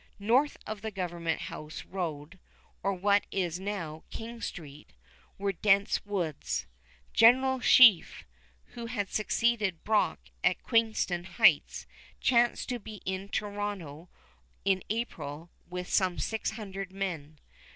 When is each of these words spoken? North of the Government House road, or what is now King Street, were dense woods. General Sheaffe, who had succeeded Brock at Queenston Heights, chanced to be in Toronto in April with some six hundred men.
North 0.17 0.57
of 0.65 0.81
the 0.81 0.89
Government 0.89 1.41
House 1.41 1.85
road, 1.85 2.39
or 2.81 2.91
what 2.91 3.27
is 3.29 3.59
now 3.59 4.03
King 4.09 4.41
Street, 4.41 4.93
were 5.37 5.51
dense 5.51 6.03
woods. 6.07 6.65
General 7.13 7.59
Sheaffe, 7.59 8.25
who 8.73 8.87
had 8.87 9.11
succeeded 9.11 9.83
Brock 9.83 10.17
at 10.43 10.63
Queenston 10.63 11.23
Heights, 11.25 11.85
chanced 12.19 12.67
to 12.69 12.79
be 12.79 13.03
in 13.05 13.29
Toronto 13.29 14.09
in 14.65 14.81
April 14.89 15.51
with 15.69 15.87
some 15.87 16.17
six 16.17 16.49
hundred 16.49 16.91
men. 16.91 17.37